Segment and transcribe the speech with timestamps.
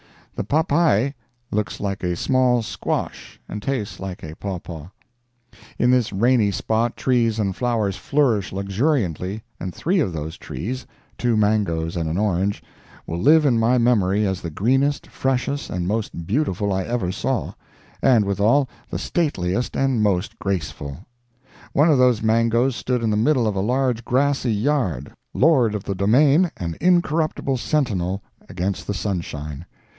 [0.35, 1.13] The papaia
[1.51, 4.87] looks like a small squash, and tastes like a pawpaw.
[5.77, 11.95] In this rainy spot trees and flowers flourish luxuriantly, and three of those trees—two mangoes
[11.95, 16.85] and an orange—will live in my memory as the greenest, freshest and most beautiful I
[16.85, 21.05] ever saw—and withal, the stateliest and most graceful.
[21.73, 25.83] One of those mangoes stood in the middle of a large grassy yard, lord of
[25.83, 29.67] the domain and incorruptible sentinel against the sunshine.